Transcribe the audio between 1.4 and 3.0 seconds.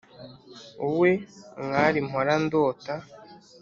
mwari mpora ndota!